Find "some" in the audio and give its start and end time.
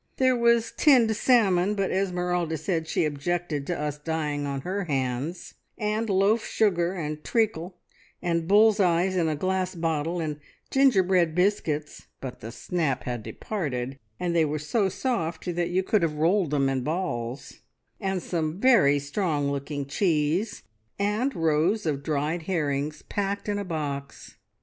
18.23-18.59